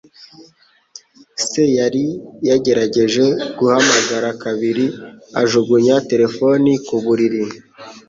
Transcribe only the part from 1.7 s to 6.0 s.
yari yagerageje guhamagara kabiri, ajugunya